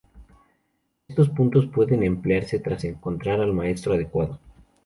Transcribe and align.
Estos 1.07 1.29
puntos 1.29 1.67
pueden 1.67 2.01
emplearse 2.01 2.57
tras 2.57 2.83
encontrar 2.85 3.39
al 3.39 3.53
maestro 3.53 3.93
adecuado. 3.93 4.39